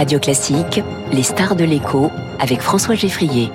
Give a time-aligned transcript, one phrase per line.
[0.00, 3.50] Radio Classique, les stars de l'écho avec François Geffrier.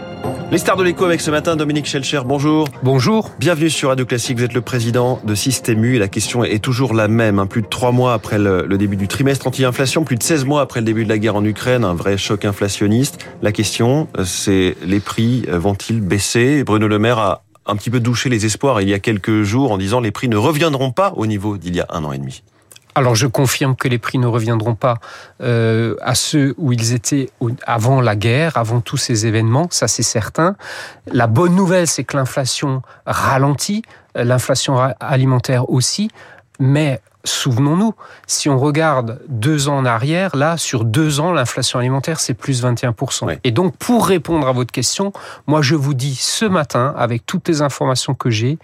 [0.51, 2.67] Les stars de l'écho avec ce matin Dominique Schelcher, bonjour.
[2.83, 3.31] Bonjour.
[3.39, 6.63] Bienvenue sur Radio Classique, vous êtes le président de Système U et la question est
[6.63, 7.39] toujours la même.
[7.39, 7.47] Hein.
[7.47, 10.81] Plus de trois mois après le, début du trimestre anti-inflation, plus de 16 mois après
[10.81, 13.25] le début de la guerre en Ukraine, un vrai choc inflationniste.
[13.41, 16.63] La question, euh, c'est les prix euh, vont-ils baisser?
[16.63, 19.71] Bruno Le Maire a un petit peu douché les espoirs il y a quelques jours
[19.71, 22.19] en disant les prix ne reviendront pas au niveau d'il y a un an et
[22.19, 22.43] demi.
[22.95, 24.95] Alors je confirme que les prix ne reviendront pas
[25.41, 27.29] euh, à ceux où ils étaient
[27.67, 30.55] avant la guerre, avant tous ces événements, ça c'est certain.
[31.11, 33.83] La bonne nouvelle, c'est que l'inflation ralentit,
[34.15, 36.09] l'inflation alimentaire aussi,
[36.57, 37.93] mais souvenons-nous,
[38.27, 42.63] si on regarde deux ans en arrière, là, sur deux ans, l'inflation alimentaire, c'est plus
[42.63, 43.39] 21%.
[43.43, 45.11] Et donc, pour répondre à votre question,
[45.47, 48.57] moi, je vous dis ce matin, avec toutes les informations que j'ai,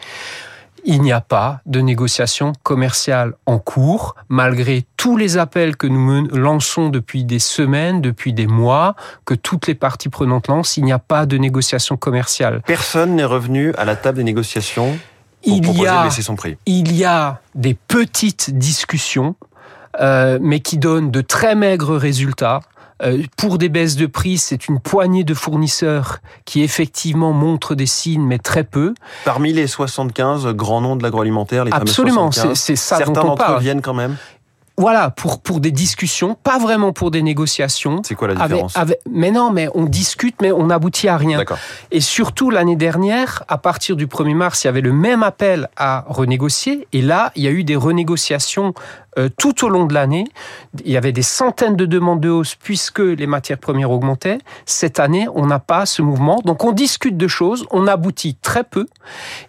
[0.85, 6.27] il n'y a pas de négociation commerciale en cours, malgré tous les appels que nous
[6.27, 10.91] lançons depuis des semaines, depuis des mois, que toutes les parties prenantes lancent, il n'y
[10.91, 12.61] a pas de négociation commerciale.
[12.65, 14.97] Personne n'est revenu à la table des négociations
[15.43, 16.57] pour il proposer y a, de baisser son prix.
[16.65, 19.35] Il y a des petites discussions,
[19.99, 22.61] euh, mais qui donnent de très maigres résultats.
[23.03, 27.87] Euh, pour des baisses de prix, c'est une poignée de fournisseurs qui effectivement montrent des
[27.87, 28.93] signes, mais très peu.
[29.25, 33.59] Parmi les 75 grands noms de l'agroalimentaire, les Absolument, c'est ça Certains dont on parle.
[33.59, 34.17] viennent quand même
[34.77, 38.01] voilà, pour, pour des discussions, pas vraiment pour des négociations.
[38.03, 38.75] C'est quoi la différence
[39.09, 41.43] Mais non, mais on discute, mais on n'aboutit à rien.
[41.91, 45.69] Et surtout, l'année dernière, à partir du 1er mars, il y avait le même appel
[45.77, 46.87] à renégocier.
[46.93, 48.73] Et là, il y a eu des renégociations
[49.17, 50.25] euh, tout au long de l'année.
[50.85, 54.37] Il y avait des centaines de demandes de hausse puisque les matières premières augmentaient.
[54.65, 56.41] Cette année, on n'a pas ce mouvement.
[56.45, 58.87] Donc on discute de choses, on aboutit très peu.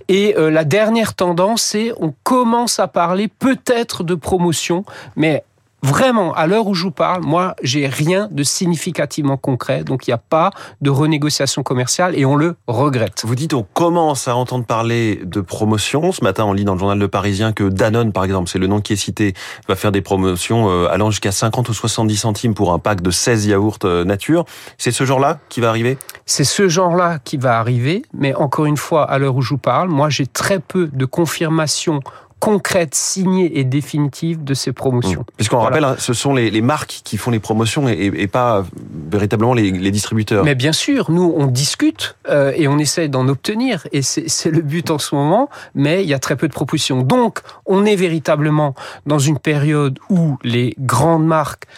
[0.09, 4.85] Et euh, la dernière tendance, c'est on commence à parler peut-être de promotion,
[5.17, 5.45] mais
[5.85, 10.11] Vraiment, à l'heure où je vous parle, moi, j'ai rien de significativement concret, donc il
[10.11, 13.23] n'y a pas de renégociation commerciale et on le regrette.
[13.25, 16.13] Vous dites on commence à entendre parler de promotion.
[16.13, 18.69] Ce matin, on lit dans le journal Le Parisien que Danone, par exemple, c'est le
[18.69, 19.35] nom qui est cité,
[19.69, 23.11] va faire des promotions euh, allant jusqu'à 50 ou 70 centimes pour un pack de
[23.11, 24.45] 16 yaourts euh, nature.
[24.79, 25.98] C'est ce genre-là qui va arriver?
[26.27, 29.59] C'est ce genre-là qui va arriver, mais encore une fois, à l'heure où je vous
[29.59, 32.01] parle, moi, j'ai très peu de confirmation
[32.42, 35.20] concrète, signée et définitive de ces promotions.
[35.20, 35.35] Mmh.
[35.36, 38.64] Puisqu'on rappelle, hein, ce sont les, marques qui font les promotions et, pas
[39.08, 40.45] véritablement les, distributeurs.
[40.45, 43.86] Mais bien sûr, nous, on discute euh, et on essaie d'en obtenir.
[43.92, 47.03] Et c'est le but en ce moment, mais il y a très peu de propositions.
[47.03, 48.74] Donc, on est véritablement
[49.07, 51.69] dans une période où les grandes marques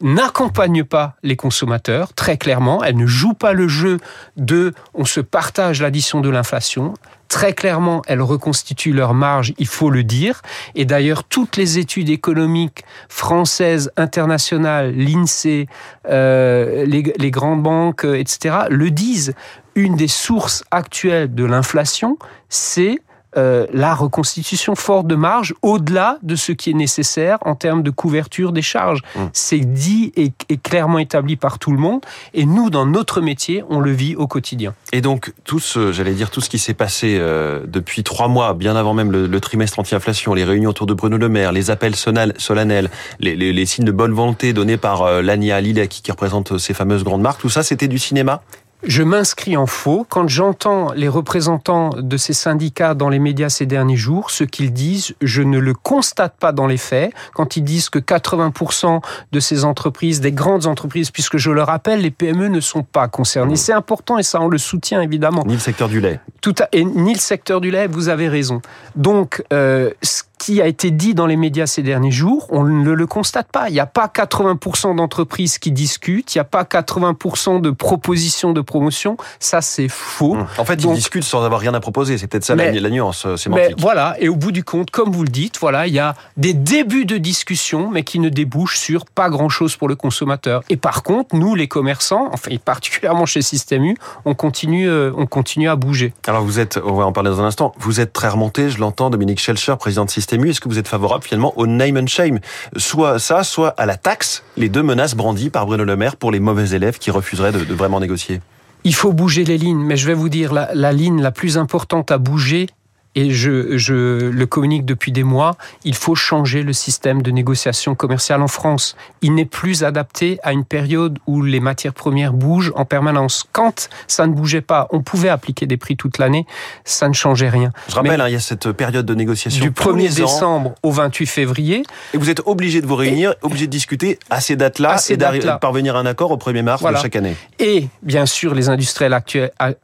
[0.00, 2.82] n'accompagnent pas les consommateurs, très clairement.
[2.82, 3.98] Elles ne jouent pas le jeu
[4.36, 6.94] de on se partage l'addition de l'inflation.
[7.28, 10.40] Très clairement, elles reconstituent leur marge, il faut le dire.
[10.74, 15.66] Et d'ailleurs, toutes les études économiques françaises, internationales, l'INSEE,
[16.08, 19.34] euh, les, les grandes banques, etc., le disent.
[19.74, 22.98] Une des sources actuelles de l'inflation, c'est
[23.36, 27.90] euh, la reconstitution forte de marge au-delà de ce qui est nécessaire en termes de
[27.90, 29.02] couverture des charges.
[29.14, 29.20] Mmh.
[29.34, 32.00] C'est dit et, clairement établi par tout le monde.
[32.32, 34.74] Et nous, dans notre métier, on le vit au quotidien.
[34.92, 38.54] Et donc, tout ce, j'allais dire, tout ce qui s'est passé euh, depuis trois mois,
[38.54, 41.94] bien avant même le, trimestre anti-inflation, les réunions autour de Bruno Le Maire, les appels
[41.96, 42.90] solennels,
[43.20, 47.22] les, signes de bonne volonté donnés par euh, Lania Lilek, qui représente ces fameuses grandes
[47.22, 48.42] marques, tout ça, c'était du cinéma?
[48.82, 53.66] Je m'inscris en faux quand j'entends les représentants de ces syndicats dans les médias ces
[53.66, 57.12] derniers jours, ce qu'ils disent, je ne le constate pas dans les faits.
[57.34, 59.00] Quand ils disent que 80%
[59.32, 63.08] de ces entreprises, des grandes entreprises, puisque je le rappelle, les PME ne sont pas
[63.08, 63.56] concernées.
[63.56, 65.44] C'est important et ça on le soutient évidemment.
[65.46, 66.20] Ni le secteur du lait.
[66.40, 68.60] Tout à, et ni le secteur du lait, vous avez raison.
[68.94, 69.90] Donc, euh,
[70.38, 73.68] qui a été dit dans les médias ces derniers jours, on ne le constate pas.
[73.68, 78.52] Il n'y a pas 80% d'entreprises qui discutent, il n'y a pas 80% de propositions
[78.52, 79.16] de promotion.
[79.40, 80.34] Ça, c'est faux.
[80.34, 80.46] Hum.
[80.56, 82.16] En fait, ils discutent sans avoir rien à proposer.
[82.18, 83.74] C'est peut-être ça la, nuance euh, sémantique.
[83.76, 84.16] Mais voilà.
[84.20, 87.04] Et au bout du compte, comme vous le dites, voilà, il y a des débuts
[87.04, 90.62] de discussion, mais qui ne débouchent sur pas grand-chose pour le consommateur.
[90.70, 95.26] Et par contre, nous, les commerçants, enfin, particulièrement chez Système U, on continue, euh, on
[95.26, 96.12] continue à bouger.
[96.26, 98.78] Alors, vous êtes, on va en parler dans un instant, vous êtes très remonté, je
[98.78, 102.06] l'entends, Dominique Schelcher, président de Système est-ce que vous êtes favorable finalement au name and
[102.06, 102.38] shame?
[102.76, 106.30] Soit ça, soit à la taxe, les deux menaces brandies par Bruno Le Maire pour
[106.30, 108.40] les mauvais élèves qui refuseraient de, vraiment négocier.
[108.84, 111.58] Il faut bouger les lignes, mais je vais vous dire, la, la ligne la plus
[111.58, 112.68] importante à bouger,
[113.18, 117.96] et je, je le communique depuis des mois, il faut changer le système de négociation
[117.96, 118.94] commerciale en France.
[119.22, 123.44] Il n'est plus adapté à une période où les matières premières bougent en permanence.
[123.50, 126.46] Quand ça ne bougeait pas, on pouvait appliquer des prix toute l'année,
[126.84, 127.72] ça ne changeait rien.
[127.88, 131.26] Je rappelle, hein, il y a cette période de négociation du 1er décembre au 28
[131.26, 131.82] février.
[132.14, 135.58] Et vous êtes obligé de vous réunir, obligé de discuter à ces dates-là et de
[135.58, 137.34] parvenir à un accord au 1er mars de chaque année.
[137.58, 139.20] Et bien sûr, les industriels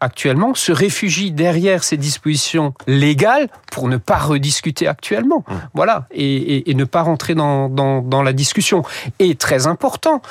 [0.00, 3.23] actuellement se réfugient derrière ces dispositions légales
[3.70, 5.44] pour ne pas rediscuter actuellement.
[5.48, 5.60] Hum.
[5.74, 8.82] Voilà, et, ne pas rentrer dans, dans la discussion.
[9.18, 10.22] Et très important,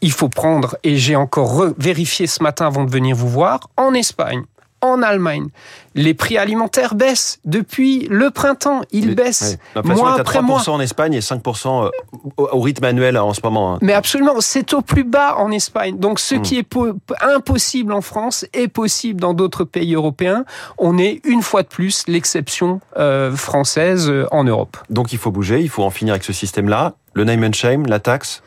[0.00, 3.94] il faut prendre, et j'ai encore vérifié ce matin avant de venir vous voir, en
[3.94, 4.44] Espagne,
[4.92, 5.48] en Allemagne.
[5.94, 8.82] Les prix alimentaires baissent depuis le printemps.
[8.92, 11.90] Ils baissent mois est à après 3% en Espagne et 5% euh,
[12.36, 13.74] au rythme annuel en ce moment.
[13.74, 13.78] Hein.
[13.80, 15.96] Mais absolument, c'est au plus bas en Espagne.
[15.98, 16.42] Donc ce hmm.
[16.42, 16.68] qui est
[17.22, 20.44] impossible en France est possible dans d'autres pays européens.
[20.76, 24.76] On est une fois de plus l'exception euh, française euh, en Europe.
[24.90, 26.94] Donc il faut bouger, il faut en finir avec ce système-là.
[27.14, 28.42] Le name and shame, la taxe?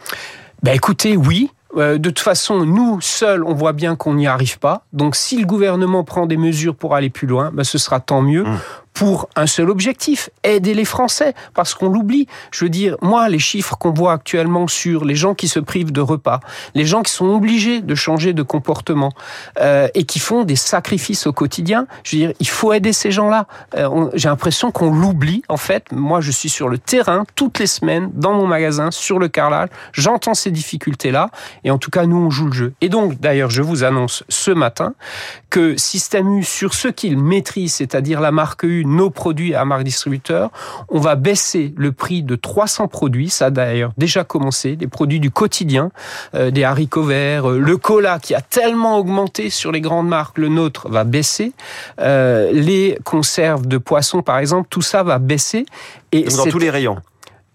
[0.62, 4.60] Ben écoutez, oui, euh, de toute façon, nous, seuls, on voit bien qu'on n'y arrive
[4.60, 4.86] pas.
[4.92, 8.22] Donc, si le gouvernement prend des mesures pour aller plus loin, ben, ce sera tant
[8.22, 8.44] mieux.
[8.44, 8.58] Mmh
[9.00, 12.28] pour un seul objectif, aider les Français, parce qu'on l'oublie.
[12.52, 15.94] Je veux dire, moi, les chiffres qu'on voit actuellement sur les gens qui se privent
[15.94, 16.42] de repas,
[16.76, 19.14] les gens qui sont obligés de changer de comportement
[19.62, 23.10] euh, et qui font des sacrifices au quotidien, je veux dire, il faut aider ces
[23.10, 23.48] gens-là.
[23.78, 25.94] Euh, J'ai l'impression qu'on l'oublie, en fait.
[25.94, 29.70] Moi, je suis sur le terrain toutes les semaines, dans mon magasin, sur le carrelage,
[29.94, 31.30] j'entends ces difficultés-là,
[31.64, 32.74] et en tout cas, nous, on joue le jeu.
[32.82, 34.94] Et donc, d'ailleurs, je vous annonce ce matin
[35.50, 39.84] que Système U, sur ce qu'il maîtrise, c'est-à-dire la marque U, nos produits à marque
[39.84, 40.50] distributeur.
[40.90, 43.30] On va baisser le prix de 300 produits.
[43.30, 44.78] Ça a d'ailleurs déjà commencé.
[44.80, 45.92] Les produits du quotidien,
[46.36, 50.38] euh, des haricots verts, euh, le cola qui a tellement augmenté sur les grandes marques,
[50.38, 51.54] le nôtre va baisser.
[52.00, 55.66] Euh, les conserves de poissons, par exemple, tout ça va baisser.
[56.12, 56.98] Et dans tous les rayons.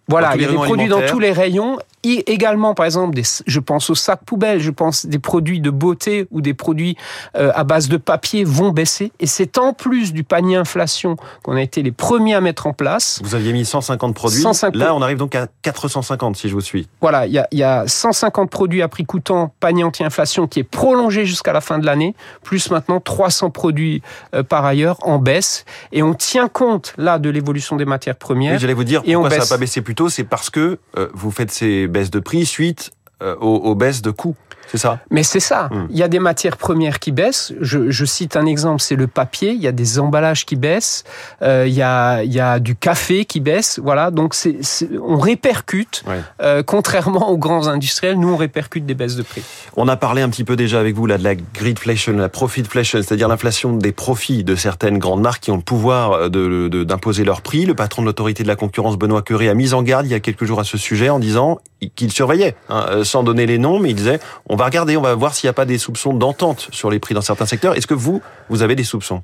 [0.09, 1.79] Voilà, il y a des produits dans tous les rayons
[2.27, 6.27] également, par exemple, des, je pense aux sacs poubelles, je pense des produits de beauté
[6.31, 6.97] ou des produits
[7.37, 9.13] euh, à base de papier vont baisser.
[9.21, 12.73] Et c'est en plus du panier inflation qu'on a été les premiers à mettre en
[12.73, 13.21] place.
[13.23, 14.43] Vous aviez mis 150 produits.
[14.43, 14.77] 150...
[14.77, 16.89] Là, on arrive donc à 450, si je vous suis.
[17.01, 20.65] Voilà, il y a, y a 150 produits à prix coûtant, panier anti-inflation, qui est
[20.65, 24.03] prolongé jusqu'à la fin de l'année, plus maintenant 300 produits
[24.35, 25.65] euh, par ailleurs en baisse.
[25.93, 28.59] Et on tient compte, là, de l'évolution des matières premières.
[28.59, 31.31] J'allais vous dire, pourquoi ça n'a pas baissé plus tôt, c'est parce que euh, vous
[31.31, 32.91] faites ces baisse de prix suite
[33.23, 34.37] euh, aux, baisses de coûts.
[34.69, 35.01] C'est ça.
[35.11, 35.69] Mais c'est ça.
[35.71, 35.87] Hmm.
[35.91, 37.53] Il y a des matières premières qui baissent.
[37.61, 39.53] Je, cite un exemple, c'est le papier.
[39.53, 41.05] Il y a des emballages qui baissent.
[41.43, 43.81] Euh, il, y a, il y a du café qui baisse.
[43.83, 44.11] Voilà.
[44.11, 44.59] Donc c'est,
[45.03, 46.05] on répercute.
[46.41, 49.43] Euh, contrairement aux grands industriels, nous on répercute des baisses de prix.
[49.77, 53.01] On a parlé un petit peu déjà avec vous là de la greedflation, la profitflation,
[53.03, 57.43] c'est-à-dire l'inflation des profits de certaines grandes marques qui ont le pouvoir de, d'imposer leurs
[57.43, 57.67] prix.
[57.67, 60.15] Le patron de l'autorité de la concurrence, Benoît Curé, a mis en garde il y
[60.15, 61.59] a quelques jours à ce sujet en disant
[61.95, 65.03] qu'il surveillait, hein, euh, sans donner les noms, mais il disait on va regarder, on
[65.03, 67.75] va voir s'il n'y a pas des soupçons d'entente sur les prix dans certains secteurs.
[67.77, 69.23] Est-ce que vous, vous avez des soupçons?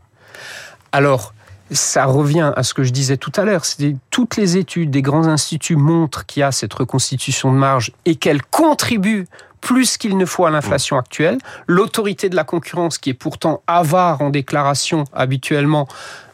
[0.93, 1.35] Alors,
[1.71, 3.63] ça revient à ce que je disais tout à l'heure.
[4.11, 8.17] Toutes les études des grands instituts montrent qu'il y a cette reconstitution de marge et
[8.17, 9.27] qu'elle contribue
[9.61, 11.39] plus qu'il ne faut à l'inflation actuelle.
[11.67, 15.89] L'autorité de la concurrence, qui est pourtant avare en déclaration habituellement,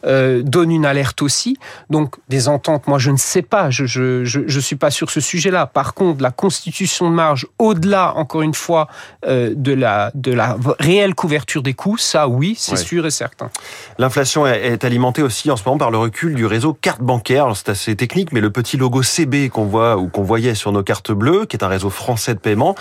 [0.05, 1.57] euh, donne une alerte aussi.
[1.89, 5.19] Donc des ententes, moi je ne sais pas, je je, je, suis pas sur ce
[5.19, 5.65] sujet-là.
[5.65, 8.87] Par contre, la constitution de marge, au-delà, encore une fois,
[9.25, 13.49] euh, de la de la réelle couverture des coûts, ça oui, c'est sûr et certain.
[13.97, 17.51] L'inflation est alimentée aussi en ce moment par le recul du réseau carte bancaire.
[17.55, 20.83] C'est assez technique, mais le petit logo CB qu'on voit ou qu'on voyait sur nos
[20.83, 22.75] cartes bleues, qui est un réseau français de paiement,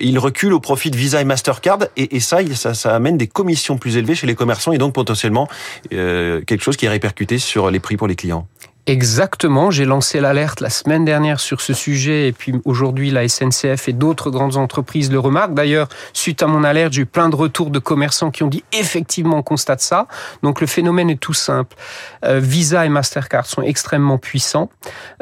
[0.00, 3.78] il recule au profit de Visa et Mastercard, et, et ça, ça, amène des commissions
[3.78, 5.48] plus élevées chez les commerçants et donc potentiellement
[5.92, 8.46] euh, quelque chose qui est répercuté sur les prix pour les clients.
[8.86, 13.88] Exactement, j'ai lancé l'alerte la semaine dernière sur ce sujet et puis aujourd'hui la SNCF
[13.88, 15.54] et d'autres grandes entreprises le remarquent.
[15.54, 18.64] D'ailleurs, suite à mon alerte, j'ai eu plein de retours de commerçants qui ont dit
[18.72, 20.06] effectivement on constate ça.
[20.42, 21.76] Donc le phénomène est tout simple.
[22.24, 24.70] Euh, Visa et Mastercard sont extrêmement puissants.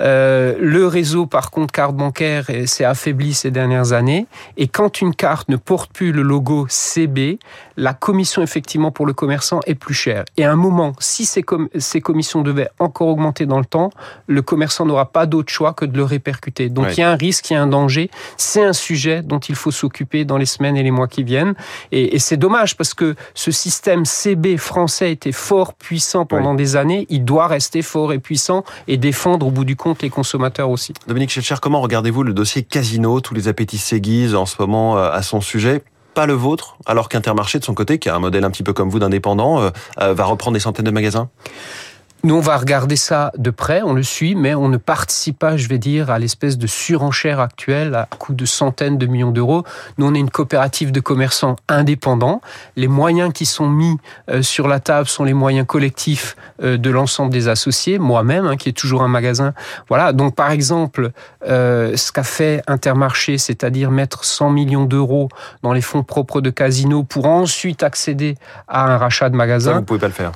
[0.00, 5.14] Euh, le réseau par contre carte bancaire s'est affaibli ces dernières années et quand une
[5.14, 7.40] carte ne porte plus le logo CB,
[7.76, 10.24] la commission effectivement pour le commerçant est plus chère.
[10.36, 13.90] Et à un moment, si ces commissions devaient encore augmenter dans le temps,
[14.26, 16.68] le commerçant n'aura pas d'autre choix que de le répercuter.
[16.68, 18.10] Donc il y a un risque, il y a un danger.
[18.36, 21.54] C'est un sujet dont il faut s'occuper dans les semaines et les mois qui viennent.
[21.92, 27.06] Et, c'est dommage parce que ce système CB français était fort puissant pendant des années.
[27.08, 30.92] Il doit rester fort et puissant et défendre au bout du compte les consommateurs aussi.
[31.06, 35.10] Dominique Schelcher, comment regardez-vous le dossier Casino Tous les appétits s'aiguisent en ce moment euh,
[35.10, 35.82] à son sujet?
[36.14, 38.72] Pas le vôtre, alors qu'Intermarché, de son côté, qui a un modèle un petit peu
[38.72, 41.28] comme vous d'indépendant, euh, euh, va reprendre des centaines de magasins?
[42.24, 45.56] Nous, on va regarder ça de près, on le suit, mais on ne participe pas,
[45.56, 49.62] je vais dire, à l'espèce de surenchère actuelle à coût de centaines de millions d'euros.
[49.98, 52.40] Nous, on est une coopérative de commerçants indépendants.
[52.74, 53.98] Les moyens qui sont mis
[54.30, 58.56] euh, sur la table sont les moyens collectifs euh, de l'ensemble des associés, moi-même, hein,
[58.56, 59.54] qui est toujours un magasin.
[59.88, 60.12] Voilà.
[60.12, 61.12] Donc, par exemple,
[61.46, 65.28] euh, ce qu'a fait Intermarché, c'est-à-dire mettre 100 millions d'euros
[65.62, 68.34] dans les fonds propres de Casino pour ensuite accéder
[68.66, 69.74] à un rachat de magasin.
[69.74, 70.32] Ça, vous pouvez pas le faire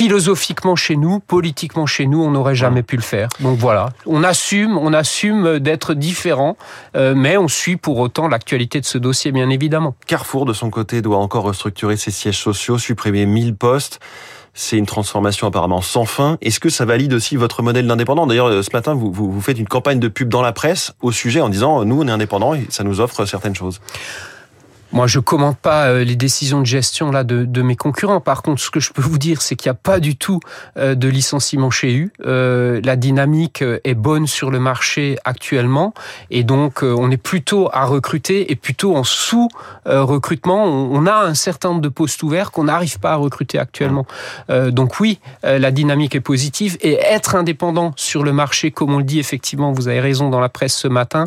[0.00, 3.28] philosophiquement chez nous, politiquement chez nous, on n'aurait jamais pu le faire.
[3.40, 6.56] Donc voilà, on assume, on assume d'être différent,
[6.96, 9.94] euh, mais on suit pour autant l'actualité de ce dossier, bien évidemment.
[10.06, 14.00] Carrefour, de son côté, doit encore restructurer ses sièges sociaux, supprimer 1000 postes.
[14.54, 16.38] C'est une transformation apparemment sans fin.
[16.40, 18.26] Est-ce que ça valide aussi votre modèle d'indépendant?
[18.26, 20.94] D'ailleurs, euh, ce matin, vous, vous, vous faites une campagne de pub dans la presse
[21.02, 23.82] au sujet en disant, nous, on est indépendant et ça nous offre certaines choses.
[24.92, 28.20] Moi, je commente pas euh, les décisions de gestion là de, de, mes concurrents.
[28.20, 30.40] Par contre, ce que je peux vous dire, c'est qu'il n'y a pas du tout
[30.76, 32.10] euh, de licenciement chez eux.
[32.26, 35.94] Euh, la dynamique est bonne sur le marché actuellement,
[36.30, 40.64] et donc on est plutôt à recruter et plutôt en sous-recrutement.
[40.64, 44.06] On a un certain nombre de postes ouverts qu'on n'arrive pas à recruter actuellement.
[44.48, 49.04] donc oui, la dynamique est positive et être indépendant sur le marché, comme on le
[49.04, 51.26] dit effectivement, vous avez raison dans la presse ce matin,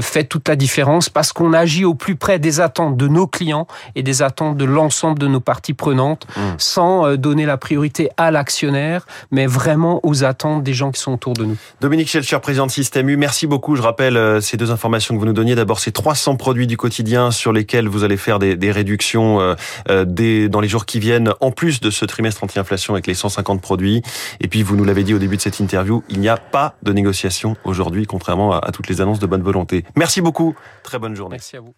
[0.00, 3.66] fait toute la différence parce qu'on agit au plus près des attentes de nos clients
[3.94, 6.40] et des attentes de l'ensemble de nos parties prenantes, mmh.
[6.58, 11.12] sans euh, donner la priorité à l'actionnaire, mais vraiment aux attentes des gens qui sont
[11.12, 11.56] autour de nous.
[11.80, 13.76] Dominique Schelcher, président de Système U, merci beaucoup.
[13.76, 15.54] Je rappelle euh, ces deux informations que vous nous donniez.
[15.54, 20.04] D'abord, ces 300 produits du quotidien sur lesquels vous allez faire des, des réductions euh,
[20.04, 23.60] des, dans les jours qui viennent, en plus de ce trimestre anti-inflation avec les 150
[23.60, 24.02] produits.
[24.40, 26.74] Et puis, vous nous l'avez dit au début de cette interview, il n'y a pas
[26.82, 29.84] de négociation aujourd'hui, contrairement à, à toutes les annonces de bonne volonté.
[29.96, 30.54] Merci beaucoup.
[30.82, 31.36] Très bonne journée.
[31.36, 31.74] Merci à vous.